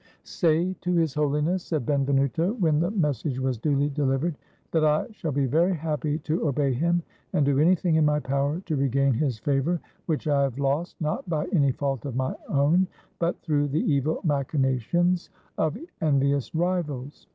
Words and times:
"Say 0.23 0.73
to 0.81 0.91
His 0.93 1.13
HoUness," 1.13 1.59
said 1.61 1.85
Benvenuto, 1.85 2.53
when 2.59 2.79
the 2.79 2.89
message 2.89 3.37
was 3.39 3.59
duly 3.59 3.87
dehvered," 3.87 4.33
that 4.71 4.83
I 4.83 5.05
shall 5.11 5.31
be 5.31 5.45
very 5.45 5.75
happy 5.75 6.17
to 6.17 6.47
obey 6.47 6.73
him, 6.73 7.03
and 7.33 7.45
do 7.45 7.59
anything 7.59 7.97
in 7.97 8.05
my 8.05 8.19
power 8.19 8.61
to 8.61 8.75
regain 8.75 9.13
his 9.13 9.37
favor, 9.37 9.79
which 10.07 10.27
I 10.27 10.41
have 10.41 10.57
lost 10.57 10.99
not 11.01 11.29
by 11.29 11.45
any 11.53 11.71
fault 11.71 12.05
of 12.05 12.15
my 12.15 12.33
own, 12.49 12.87
but 13.19 13.39
through 13.43 13.67
the 13.67 13.81
evil 13.93 14.19
machinations 14.23 15.29
of 15.59 15.77
envious 16.01 16.55
rivals. 16.55 17.27